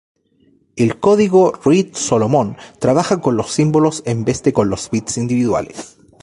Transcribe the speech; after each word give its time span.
El 0.77 0.99
código 0.99 1.51
Reed-Solomon 1.63 2.57
trabaja 2.79 3.21
con 3.21 3.37
los 3.37 3.51
símbolos 3.51 4.01
en 4.07 4.25
vez 4.25 4.41
de 4.41 4.51
con 4.51 4.67
los 4.67 4.89
bits 4.89 5.17
individuales. 5.19 5.99